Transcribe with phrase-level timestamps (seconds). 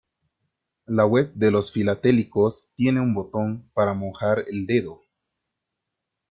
[0.87, 5.03] La web de los filatélicos tiene un botón para mojar el dedo.